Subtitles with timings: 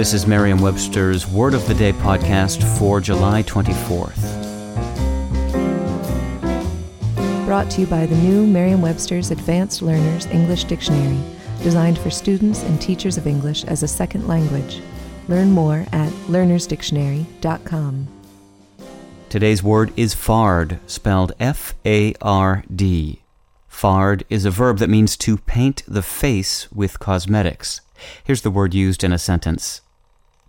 [0.00, 4.16] This is Merriam-Webster's Word of the Day podcast for July 24th.
[7.44, 11.20] Brought to you by the new Merriam-Webster's Advanced Learners English Dictionary,
[11.62, 14.80] designed for students and teachers of English as a second language.
[15.28, 18.08] Learn more at learnersdictionary.com.
[19.28, 23.20] Today's word is fard, spelled F A R D.
[23.70, 27.82] Fard is a verb that means to paint the face with cosmetics.
[28.24, 29.82] Here's the word used in a sentence.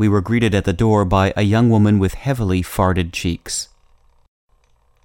[0.00, 3.68] We were greeted at the door by a young woman with heavily farded cheeks.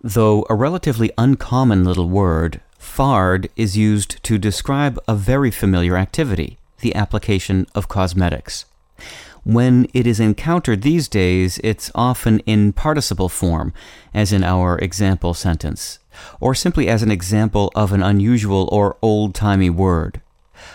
[0.00, 6.56] Though a relatively uncommon little word, fard is used to describe a very familiar activity,
[6.80, 8.64] the application of cosmetics.
[9.44, 13.74] When it is encountered these days, it's often in participle form,
[14.14, 15.98] as in our example sentence,
[16.40, 20.22] or simply as an example of an unusual or old timey word.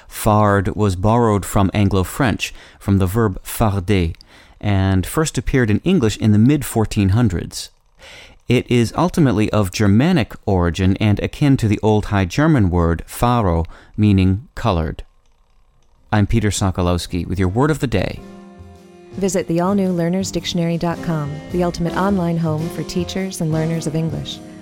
[0.09, 4.13] Fard was borrowed from Anglo French, from the verb farder,
[4.59, 7.69] and first appeared in English in the mid 1400s.
[8.47, 13.65] It is ultimately of Germanic origin and akin to the Old High German word faro,
[13.95, 15.03] meaning colored.
[16.11, 18.19] I'm Peter Sokolowski with your word of the day.
[19.13, 24.39] Visit the all new learnersdictionary.com, the ultimate online home for teachers and learners of English.